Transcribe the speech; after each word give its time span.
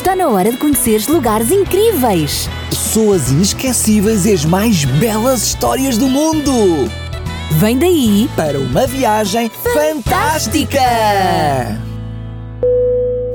Está 0.00 0.16
na 0.16 0.28
hora 0.28 0.50
de 0.50 0.56
conheceres 0.56 1.06
lugares 1.08 1.50
incríveis. 1.50 2.48
Pessoas 2.70 3.30
inesquecíveis 3.30 4.24
e 4.24 4.32
as 4.32 4.46
mais 4.46 4.86
belas 4.86 5.42
histórias 5.42 5.98
do 5.98 6.08
mundo. 6.08 6.50
Vem 7.58 7.78
daí 7.78 8.26
Para 8.34 8.58
uma 8.58 8.86
viagem 8.86 9.50
fantástica! 9.50 10.80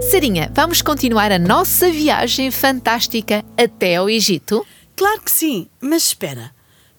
Sarinha, 0.10 0.52
vamos 0.56 0.82
continuar 0.82 1.32
a 1.32 1.38
nossa 1.38 1.92
viagem 1.92 2.50
fantástica 2.50 3.46
até 3.56 3.98
ao 3.98 4.10
Egito? 4.10 4.66
Claro 4.96 5.22
que 5.22 5.30
sim, 5.30 5.68
mas 5.80 6.08
espera. 6.08 6.50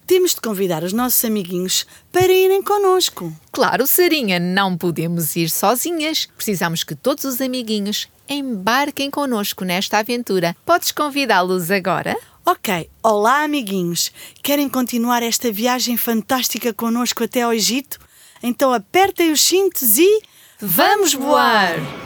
Temos 0.07 0.33
de 0.33 0.41
convidar 0.41 0.85
os 0.85 0.93
nossos 0.93 1.25
amiguinhos 1.25 1.85
para 2.13 2.33
irem 2.33 2.63
connosco. 2.63 3.33
Claro, 3.51 3.85
Sarinha, 3.89 4.39
não 4.39 4.79
podemos 4.79 5.35
ir 5.35 5.51
sozinhas. 5.51 6.29
Precisamos 6.37 6.85
que 6.85 6.95
todos 6.95 7.25
os 7.25 7.41
amiguinhos 7.41 8.07
embarquem 8.29 9.11
connosco 9.11 9.65
nesta 9.65 9.99
aventura. 9.99 10.57
Podes 10.65 10.93
convidá-los 10.93 11.71
agora? 11.71 12.17
Ok, 12.45 12.89
olá 13.03 13.43
amiguinhos. 13.43 14.13
Querem 14.43 14.69
continuar 14.69 15.23
esta 15.23 15.51
viagem 15.51 15.97
fantástica 15.97 16.73
connosco 16.73 17.25
até 17.25 17.43
ao 17.43 17.53
Egito? 17.53 17.99
Então 18.43 18.73
apertem 18.73 19.33
os 19.33 19.43
cintos 19.43 19.99
e. 19.99 20.23
Vamos 20.61 21.13
voar! 21.13 22.06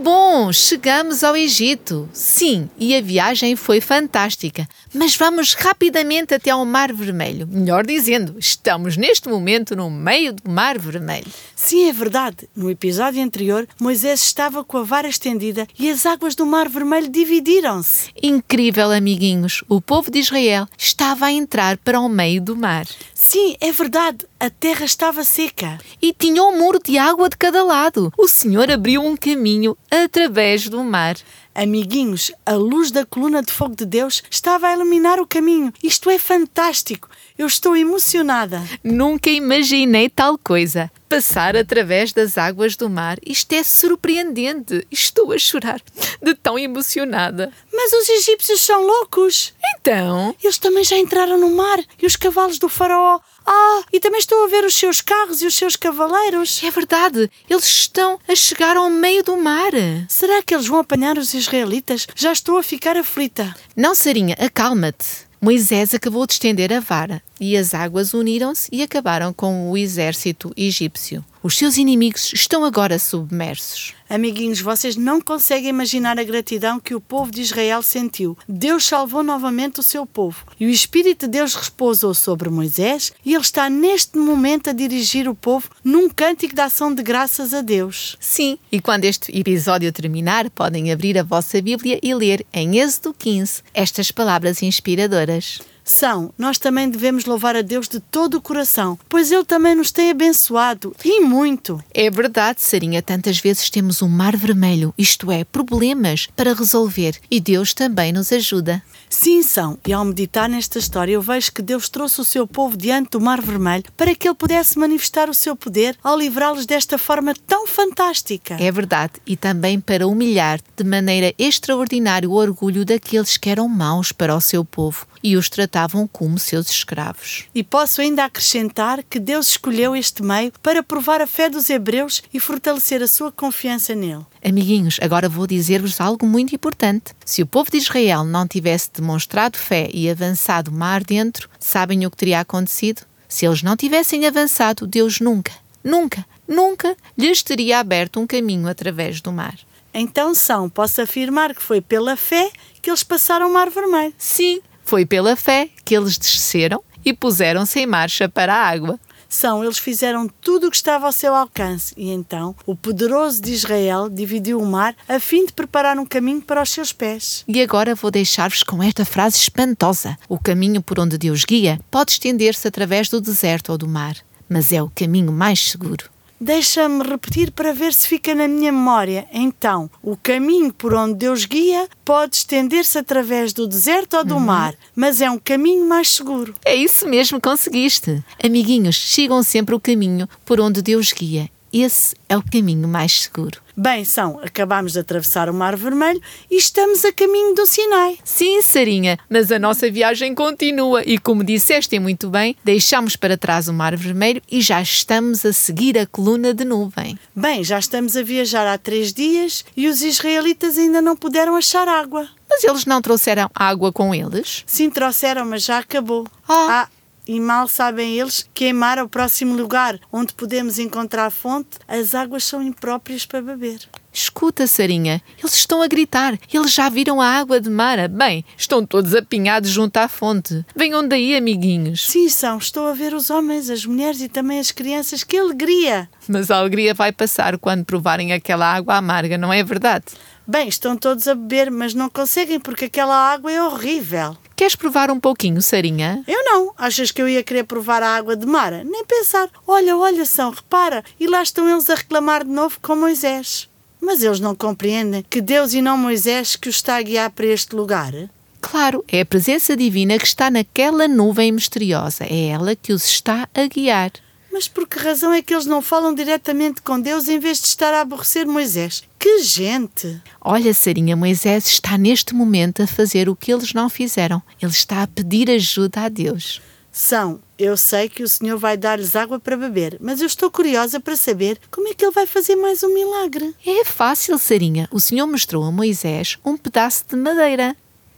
Bom! 0.00 0.52
Chegamos 0.52 1.22
ao 1.22 1.36
Egito. 1.36 2.08
Sim, 2.12 2.68
e 2.78 2.96
a 2.96 3.00
viagem 3.00 3.54
foi 3.54 3.80
fantástica. 3.80 4.66
Mas 4.94 5.14
vamos 5.14 5.54
rapidamente 5.54 6.34
até 6.34 6.50
ao 6.50 6.64
Mar 6.64 6.92
Vermelho. 6.92 7.46
Melhor 7.46 7.86
dizendo, 7.86 8.36
estamos 8.38 8.96
neste 8.96 9.28
momento 9.28 9.76
no 9.76 9.90
meio 9.90 10.32
do 10.32 10.50
Mar 10.50 10.78
Vermelho. 10.78 11.26
Sim, 11.54 11.88
é 11.88 11.92
verdade. 11.92 12.48
No 12.56 12.70
episódio 12.70 13.22
anterior, 13.22 13.68
Moisés 13.78 14.22
estava 14.22 14.64
com 14.64 14.78
a 14.78 14.82
vara 14.82 15.08
estendida 15.08 15.66
e 15.78 15.90
as 15.90 16.06
águas 16.06 16.34
do 16.34 16.46
Mar 16.46 16.68
Vermelho 16.68 17.08
dividiram-se. 17.08 18.10
Incrível, 18.22 18.90
amiguinhos! 18.90 19.62
O 19.68 19.80
povo 19.80 20.10
de 20.10 20.18
Israel 20.18 20.66
estava 20.76 21.26
a 21.26 21.32
entrar 21.32 21.76
para 21.78 22.00
o 22.00 22.08
meio 22.08 22.40
do 22.40 22.56
mar. 22.56 22.86
Sim, 23.32 23.54
é 23.60 23.70
verdade. 23.70 24.26
A 24.40 24.50
terra 24.50 24.84
estava 24.84 25.22
seca. 25.22 25.78
E 26.02 26.12
tinha 26.12 26.42
um 26.42 26.58
muro 26.58 26.80
de 26.84 26.98
água 26.98 27.28
de 27.28 27.36
cada 27.36 27.62
lado. 27.62 28.12
O 28.18 28.26
Senhor 28.26 28.68
abriu 28.68 29.02
um 29.02 29.16
caminho 29.16 29.78
através 29.88 30.68
do 30.68 30.82
mar. 30.82 31.14
Amiguinhos, 31.54 32.30
a 32.46 32.54
luz 32.54 32.90
da 32.90 33.04
coluna 33.04 33.42
de 33.42 33.52
fogo 33.52 33.74
de 33.74 33.84
Deus 33.84 34.22
estava 34.30 34.68
a 34.68 34.72
iluminar 34.72 35.18
o 35.20 35.26
caminho. 35.26 35.72
Isto 35.82 36.08
é 36.08 36.18
fantástico. 36.18 37.08
Eu 37.36 37.46
estou 37.46 37.76
emocionada. 37.76 38.62
Nunca 38.84 39.30
imaginei 39.30 40.08
tal 40.08 40.38
coisa. 40.38 40.90
Passar 41.08 41.56
através 41.56 42.12
das 42.12 42.38
águas 42.38 42.76
do 42.76 42.88
mar. 42.88 43.18
Isto 43.26 43.52
é 43.54 43.64
surpreendente. 43.64 44.86
Estou 44.90 45.32
a 45.32 45.38
chorar 45.38 45.80
de 46.22 46.34
tão 46.34 46.58
emocionada. 46.58 47.52
Mas 47.72 47.92
os 47.92 48.08
egípcios 48.08 48.60
são 48.60 48.86
loucos. 48.86 49.52
Então, 49.80 50.34
Eles 50.42 50.58
também 50.58 50.84
já 50.84 50.96
entraram 50.96 51.38
no 51.38 51.50
mar 51.50 51.80
e 52.00 52.06
os 52.06 52.14
cavalos 52.14 52.58
do 52.58 52.68
faraó. 52.68 53.18
Ah, 53.46 53.82
e 53.92 54.00
também 54.00 54.18
estou 54.20 54.44
a 54.44 54.48
ver 54.48 54.64
os 54.64 54.74
seus 54.74 55.00
carros 55.00 55.42
e 55.42 55.46
os 55.46 55.54
seus 55.54 55.76
cavaleiros. 55.76 56.60
é 56.62 56.70
verdade, 56.70 57.30
eles 57.48 57.66
estão 57.66 58.18
a 58.28 58.34
chegar 58.34 58.76
ao 58.76 58.90
meio 58.90 59.22
do 59.22 59.36
mar. 59.36 59.72
Será 60.08 60.42
que 60.42 60.54
eles 60.54 60.66
vão 60.66 60.78
apanhar 60.78 61.18
os 61.18 61.34
israelitas? 61.34 62.06
Já 62.14 62.32
estou 62.32 62.58
a 62.58 62.62
ficar 62.62 62.96
aflita. 62.96 63.54
Não, 63.76 63.94
Sarinha, 63.94 64.36
acalma-te. 64.38 65.30
Moisés 65.40 65.94
acabou 65.94 66.26
de 66.26 66.34
estender 66.34 66.70
a 66.70 66.80
vara 66.80 67.22
e 67.40 67.56
as 67.56 67.72
águas 67.72 68.12
uniram-se 68.12 68.68
e 68.70 68.82
acabaram 68.82 69.32
com 69.32 69.70
o 69.70 69.76
exército 69.76 70.52
egípcio. 70.54 71.24
Os 71.42 71.56
seus 71.56 71.78
inimigos 71.78 72.34
estão 72.34 72.66
agora 72.66 72.98
submersos. 72.98 73.94
Amiguinhos, 74.10 74.60
vocês 74.60 74.94
não 74.94 75.22
conseguem 75.22 75.70
imaginar 75.70 76.18
a 76.18 76.24
gratidão 76.24 76.78
que 76.78 76.94
o 76.94 77.00
povo 77.00 77.30
de 77.30 77.40
Israel 77.40 77.82
sentiu. 77.82 78.36
Deus 78.46 78.84
salvou 78.84 79.22
novamente 79.22 79.80
o 79.80 79.82
seu 79.82 80.04
povo 80.04 80.44
e 80.58 80.66
o 80.66 80.68
Espírito 80.68 81.26
de 81.26 81.38
Deus 81.38 81.54
repousou 81.54 82.12
sobre 82.12 82.50
Moisés 82.50 83.10
e 83.24 83.32
ele 83.32 83.42
está 83.42 83.70
neste 83.70 84.18
momento 84.18 84.68
a 84.68 84.74
dirigir 84.74 85.26
o 85.30 85.34
povo 85.34 85.70
num 85.82 86.10
cântico 86.10 86.54
de 86.54 86.60
ação 86.60 86.94
de 86.94 87.02
graças 87.02 87.54
a 87.54 87.62
Deus. 87.62 88.18
Sim, 88.20 88.58
e 88.70 88.78
quando 88.78 89.06
este 89.06 89.34
episódio 89.34 89.90
terminar, 89.92 90.50
podem 90.50 90.92
abrir 90.92 91.16
a 91.16 91.22
vossa 91.22 91.62
Bíblia 91.62 91.98
e 92.02 92.12
ler 92.12 92.44
em 92.52 92.80
Êxodo 92.80 93.14
15 93.18 93.62
estas 93.72 94.10
palavras 94.10 94.62
inspiradoras. 94.62 95.60
São, 95.90 96.32
nós 96.38 96.56
também 96.56 96.88
devemos 96.88 97.24
louvar 97.24 97.56
a 97.56 97.62
Deus 97.62 97.88
de 97.88 97.98
todo 97.98 98.36
o 98.36 98.40
coração, 98.40 98.96
pois 99.08 99.32
Ele 99.32 99.44
também 99.44 99.74
nos 99.74 99.90
tem 99.90 100.10
abençoado 100.10 100.94
e 101.04 101.20
muito. 101.20 101.82
É 101.92 102.08
verdade, 102.08 102.62
Sarinha, 102.62 103.02
tantas 103.02 103.40
vezes 103.40 103.68
temos 103.68 104.00
um 104.00 104.08
mar 104.08 104.36
vermelho, 104.36 104.94
isto 104.96 105.32
é, 105.32 105.44
problemas 105.44 106.28
para 106.36 106.54
resolver, 106.54 107.16
e 107.28 107.40
Deus 107.40 107.74
também 107.74 108.12
nos 108.12 108.32
ajuda. 108.32 108.80
Sim, 109.10 109.42
são, 109.42 109.76
e 109.84 109.92
ao 109.92 110.04
meditar 110.04 110.48
nesta 110.48 110.78
história 110.78 111.12
eu 111.12 111.20
vejo 111.20 111.52
que 111.52 111.60
Deus 111.60 111.88
trouxe 111.88 112.20
o 112.20 112.24
seu 112.24 112.46
povo 112.46 112.76
diante 112.76 113.10
do 113.10 113.20
Mar 113.20 113.40
Vermelho 113.40 113.84
para 113.96 114.14
que 114.14 114.28
ele 114.28 114.36
pudesse 114.36 114.78
manifestar 114.78 115.28
o 115.28 115.34
seu 115.34 115.56
poder 115.56 115.98
ao 116.04 116.16
livrá-los 116.16 116.64
desta 116.64 116.96
forma 116.96 117.34
tão 117.48 117.66
fantástica. 117.66 118.56
É 118.60 118.70
verdade, 118.70 119.14
e 119.26 119.36
também 119.36 119.80
para 119.80 120.06
humilhar 120.06 120.60
de 120.76 120.84
maneira 120.84 121.34
extraordinária 121.36 122.30
o 122.30 122.34
orgulho 122.34 122.84
daqueles 122.84 123.36
que 123.36 123.50
eram 123.50 123.68
maus 123.68 124.12
para 124.12 124.36
o 124.36 124.40
seu 124.40 124.64
povo 124.64 125.10
e 125.22 125.36
os 125.36 125.48
tratavam 125.48 126.06
como 126.06 126.38
seus 126.38 126.70
escravos. 126.70 127.44
E 127.54 127.62
posso 127.62 128.00
ainda 128.00 128.24
acrescentar 128.24 129.02
que 129.02 129.18
Deus 129.18 129.48
escolheu 129.48 129.94
este 129.94 130.22
meio 130.22 130.52
para 130.62 130.82
provar 130.82 131.20
a 131.20 131.26
fé 131.26 131.48
dos 131.48 131.68
hebreus 131.70 132.22
e 132.32 132.40
fortalecer 132.40 133.02
a 133.02 133.08
sua 133.08 133.30
confiança 133.30 133.94
nele. 133.94 134.24
Amiguinhos, 134.44 134.98
agora 135.02 135.28
vou 135.28 135.46
dizer-vos 135.46 136.00
algo 136.00 136.26
muito 136.26 136.54
importante. 136.54 137.12
Se 137.24 137.42
o 137.42 137.46
povo 137.46 137.70
de 137.70 137.78
Israel 137.78 138.24
não 138.24 138.46
tivesse 138.46 138.90
demonstrado 138.92 139.58
fé 139.58 139.88
e 139.92 140.10
avançado 140.10 140.72
mar 140.72 141.04
dentro, 141.04 141.48
sabem 141.58 142.06
o 142.06 142.10
que 142.10 142.16
teria 142.16 142.40
acontecido? 142.40 143.02
Se 143.28 143.46
eles 143.46 143.62
não 143.62 143.76
tivessem 143.76 144.26
avançado, 144.26 144.86
Deus 144.86 145.20
nunca, 145.20 145.52
nunca, 145.84 146.26
nunca 146.48 146.96
lhes 147.16 147.42
teria 147.42 147.78
aberto 147.78 148.18
um 148.18 148.26
caminho 148.26 148.68
através 148.68 149.20
do 149.20 149.30
mar. 149.30 149.56
Então, 149.92 150.34
são, 150.34 150.68
posso 150.68 151.00
afirmar 151.00 151.54
que 151.54 151.62
foi 151.62 151.80
pela 151.80 152.16
fé 152.16 152.50
que 152.80 152.90
eles 152.90 153.02
passaram 153.02 153.48
o 153.48 153.52
Mar 153.52 153.70
Vermelho. 153.70 154.14
Sim, 154.16 154.60
foi 154.90 155.06
pela 155.06 155.36
fé 155.36 155.70
que 155.84 155.96
eles 155.96 156.18
desceram 156.18 156.82
e 157.04 157.12
puseram-se 157.12 157.78
em 157.78 157.86
marcha 157.86 158.28
para 158.28 158.52
a 158.52 158.68
água. 158.68 158.98
São, 159.28 159.62
eles 159.62 159.78
fizeram 159.78 160.28
tudo 160.40 160.66
o 160.66 160.70
que 160.70 160.74
estava 160.74 161.06
ao 161.06 161.12
seu 161.12 161.32
alcance 161.32 161.94
e 161.96 162.10
então 162.10 162.56
o 162.66 162.74
poderoso 162.74 163.40
de 163.40 163.52
Israel 163.52 164.08
dividiu 164.08 164.60
o 164.60 164.66
mar 164.66 164.96
a 165.08 165.20
fim 165.20 165.46
de 165.46 165.52
preparar 165.52 165.96
um 165.96 166.04
caminho 166.04 166.42
para 166.42 166.60
os 166.60 166.70
seus 166.70 166.92
pés. 166.92 167.44
E 167.46 167.62
agora 167.62 167.94
vou 167.94 168.10
deixar-vos 168.10 168.64
com 168.64 168.82
esta 168.82 169.04
frase 169.04 169.36
espantosa: 169.36 170.18
O 170.28 170.36
caminho 170.36 170.82
por 170.82 170.98
onde 170.98 171.16
Deus 171.16 171.44
guia 171.44 171.78
pode 171.88 172.10
estender-se 172.10 172.66
através 172.66 173.08
do 173.08 173.20
deserto 173.20 173.70
ou 173.70 173.78
do 173.78 173.86
mar, 173.86 174.16
mas 174.48 174.72
é 174.72 174.82
o 174.82 174.90
caminho 174.90 175.30
mais 175.30 175.70
seguro. 175.70 176.10
Deixa-me 176.42 177.04
repetir 177.04 177.50
para 177.50 177.74
ver 177.74 177.92
se 177.92 178.08
fica 178.08 178.34
na 178.34 178.48
minha 178.48 178.72
memória. 178.72 179.28
Então, 179.30 179.90
o 180.02 180.16
caminho 180.16 180.72
por 180.72 180.94
onde 180.94 181.14
Deus 181.14 181.44
guia 181.44 181.86
pode 182.02 182.36
estender-se 182.36 182.96
através 182.96 183.52
do 183.52 183.68
deserto 183.68 184.16
ou 184.16 184.24
do 184.24 184.40
mar, 184.40 184.74
mas 184.96 185.20
é 185.20 185.30
um 185.30 185.38
caminho 185.38 185.86
mais 185.86 186.08
seguro. 186.08 186.54
É 186.64 186.74
isso 186.74 187.06
mesmo, 187.06 187.38
conseguiste. 187.38 188.24
Amiguinhos, 188.42 188.96
sigam 188.96 189.42
sempre 189.42 189.74
o 189.74 189.80
caminho 189.80 190.26
por 190.46 190.58
onde 190.60 190.80
Deus 190.80 191.12
guia. 191.12 191.50
Esse 191.72 192.16
é 192.28 192.36
o 192.36 192.42
caminho 192.42 192.88
mais 192.88 193.22
seguro. 193.22 193.60
Bem, 193.76 194.04
são, 194.04 194.38
acabamos 194.42 194.92
de 194.92 194.98
atravessar 194.98 195.48
o 195.48 195.54
Mar 195.54 195.76
Vermelho 195.76 196.20
e 196.50 196.56
estamos 196.56 197.04
a 197.04 197.12
caminho 197.12 197.54
do 197.54 197.64
Sinai. 197.64 198.18
Sim, 198.24 198.60
Sarinha, 198.60 199.18
mas 199.28 199.50
a 199.50 199.58
nossa 199.58 199.90
viagem 199.90 200.34
continua 200.34 201.02
e, 201.04 201.16
como 201.16 201.42
disseste 201.44 201.98
muito 201.98 202.28
bem, 202.28 202.56
deixamos 202.64 203.16
para 203.16 203.38
trás 203.38 203.68
o 203.68 203.72
Mar 203.72 203.96
Vermelho 203.96 204.42
e 204.50 204.60
já 204.60 204.82
estamos 204.82 205.46
a 205.46 205.52
seguir 205.52 205.96
a 205.96 206.06
coluna 206.06 206.52
de 206.52 206.64
nuvem. 206.64 207.18
Bem, 207.34 207.64
já 207.64 207.78
estamos 207.78 208.16
a 208.16 208.22
viajar 208.22 208.66
há 208.66 208.76
três 208.76 209.12
dias 209.12 209.64
e 209.76 209.88
os 209.88 210.02
israelitas 210.02 210.76
ainda 210.76 211.00
não 211.00 211.16
puderam 211.16 211.56
achar 211.56 211.88
água. 211.88 212.28
Mas 212.50 212.64
eles 212.64 212.84
não 212.84 213.00
trouxeram 213.00 213.48
água 213.54 213.92
com 213.92 214.14
eles? 214.14 214.64
Sim, 214.66 214.90
trouxeram, 214.90 215.46
mas 215.46 215.64
já 215.64 215.78
acabou. 215.78 216.26
Ah. 216.48 216.88
E 217.32 217.38
mal 217.38 217.68
sabem 217.68 218.18
eles 218.18 218.44
que 218.52 218.64
em 218.64 218.72
Mar, 218.72 218.98
o 218.98 219.08
próximo 219.08 219.54
lugar 219.54 220.00
onde 220.12 220.34
podemos 220.34 220.80
encontrar 220.80 221.26
a 221.26 221.30
fonte, 221.30 221.78
as 221.86 222.12
águas 222.12 222.42
são 222.42 222.60
impróprias 222.60 223.24
para 223.24 223.40
beber. 223.40 223.88
Escuta, 224.12 224.66
Sarinha, 224.66 225.22
eles 225.38 225.54
estão 225.54 225.80
a 225.80 225.86
gritar. 225.86 226.36
Eles 226.52 226.74
já 226.74 226.88
viram 226.88 227.20
a 227.20 227.28
água 227.28 227.60
de 227.60 227.70
Mara. 227.70 228.08
Bem, 228.08 228.44
estão 228.58 228.84
todos 228.84 229.14
apinhados 229.14 229.70
junto 229.70 229.96
à 229.98 230.08
fonte. 230.08 230.66
Venham 230.74 231.06
daí, 231.06 231.36
amiguinhos. 231.36 232.08
Sim, 232.08 232.28
são, 232.28 232.58
estou 232.58 232.88
a 232.88 232.94
ver 232.94 233.14
os 233.14 233.30
homens, 233.30 233.70
as 233.70 233.86
mulheres 233.86 234.20
e 234.20 234.28
também 234.28 234.58
as 234.58 234.72
crianças. 234.72 235.22
Que 235.22 235.38
alegria! 235.38 236.10
Mas 236.26 236.50
a 236.50 236.56
alegria 236.56 236.94
vai 236.94 237.12
passar 237.12 237.56
quando 237.58 237.84
provarem 237.84 238.32
aquela 238.32 238.66
água 238.66 238.96
amarga, 238.96 239.38
não 239.38 239.52
é 239.52 239.62
verdade? 239.62 240.06
Bem, 240.44 240.66
estão 240.66 240.96
todos 240.96 241.28
a 241.28 241.34
beber, 241.36 241.70
mas 241.70 241.94
não 241.94 242.10
conseguem 242.10 242.58
porque 242.58 242.86
aquela 242.86 243.14
água 243.14 243.52
é 243.52 243.62
horrível. 243.62 244.36
Queres 244.60 244.76
provar 244.76 245.10
um 245.10 245.18
pouquinho, 245.18 245.62
Sarinha? 245.62 246.22
Eu 246.28 246.44
não. 246.44 246.74
Achas 246.76 247.10
que 247.10 247.22
eu 247.22 247.26
ia 247.26 247.42
querer 247.42 247.64
provar 247.64 248.02
a 248.02 248.14
água 248.14 248.36
de 248.36 248.44
Mara? 248.44 248.84
Nem 248.84 249.06
pensar. 249.06 249.48
Olha, 249.66 249.96
olha, 249.96 250.26
são, 250.26 250.50
repara. 250.50 251.02
E 251.18 251.26
lá 251.26 251.42
estão 251.42 251.66
eles 251.66 251.88
a 251.88 251.94
reclamar 251.94 252.44
de 252.44 252.50
novo 252.50 252.78
com 252.82 252.94
Moisés. 252.94 253.70
Mas 253.98 254.22
eles 254.22 254.38
não 254.38 254.54
compreendem 254.54 255.24
que 255.30 255.40
Deus 255.40 255.72
e 255.72 255.80
não 255.80 255.96
Moisés 255.96 256.56
que 256.56 256.68
os 256.68 256.74
está 256.74 256.96
a 256.96 257.02
guiar 257.02 257.30
para 257.30 257.46
este 257.46 257.74
lugar? 257.74 258.12
Claro, 258.60 259.02
é 259.08 259.22
a 259.22 259.24
presença 259.24 259.74
divina 259.74 260.18
que 260.18 260.26
está 260.26 260.50
naquela 260.50 261.08
nuvem 261.08 261.50
misteriosa. 261.52 262.24
É 262.24 262.48
ela 262.48 262.76
que 262.76 262.92
os 262.92 263.06
está 263.06 263.48
a 263.54 263.66
guiar. 263.66 264.10
Mas 264.52 264.68
por 264.68 264.86
que 264.86 264.98
razão 264.98 265.32
é 265.32 265.40
que 265.40 265.54
eles 265.54 265.64
não 265.64 265.80
falam 265.80 266.12
diretamente 266.12 266.82
com 266.82 267.00
Deus 267.00 267.28
em 267.28 267.38
vez 267.38 267.60
de 267.60 267.66
estar 267.66 267.94
a 267.94 268.02
aborrecer 268.02 268.46
Moisés? 268.46 269.04
Que 269.30 269.44
gente! 269.44 270.20
Olha, 270.40 270.74
Sarinha, 270.74 271.14
Moisés 271.14 271.68
está 271.68 271.96
neste 271.96 272.34
momento 272.34 272.82
a 272.82 272.86
fazer 272.86 273.28
o 273.28 273.36
que 273.36 273.52
eles 273.52 273.72
não 273.72 273.88
fizeram. 273.88 274.42
Ele 274.60 274.72
está 274.72 275.04
a 275.04 275.06
pedir 275.06 275.48
ajuda 275.48 276.00
a 276.00 276.08
Deus. 276.08 276.60
São, 276.90 277.38
eu 277.56 277.76
sei 277.76 278.08
que 278.08 278.24
o 278.24 278.28
Senhor 278.28 278.58
vai 278.58 278.76
dar-lhes 278.76 279.14
água 279.14 279.38
para 279.38 279.56
beber, 279.56 279.96
mas 280.00 280.20
eu 280.20 280.26
estou 280.26 280.50
curiosa 280.50 280.98
para 280.98 281.14
saber 281.14 281.60
como 281.70 281.86
é 281.86 281.94
que 281.94 282.04
ele 282.04 282.12
vai 282.12 282.26
fazer 282.26 282.56
mais 282.56 282.82
um 282.82 282.92
milagre. 282.92 283.54
É 283.64 283.84
fácil, 283.84 284.36
Sarinha. 284.36 284.88
O 284.90 284.98
Senhor 284.98 285.28
mostrou 285.28 285.62
a 285.62 285.70
Moisés 285.70 286.36
um 286.44 286.56
pedaço 286.56 287.04
de 287.08 287.14
madeira. 287.14 287.76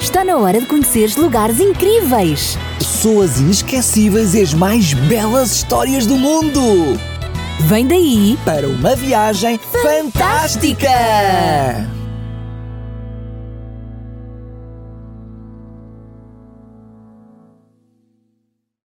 Está 0.00 0.24
na 0.24 0.36
hora 0.36 0.60
de 0.60 0.66
conheceres 0.66 1.16
lugares 1.16 1.58
incríveis. 1.60 2.56
Pessoas 3.00 3.40
inesquecíveis 3.40 4.34
e 4.34 4.42
as 4.42 4.52
mais 4.52 4.92
belas 4.92 5.52
histórias 5.52 6.04
do 6.04 6.18
mundo. 6.18 6.60
Vem 7.60 7.86
daí 7.86 8.38
Para 8.44 8.68
uma 8.68 8.94
viagem 8.94 9.58
fantástica. 9.82 10.90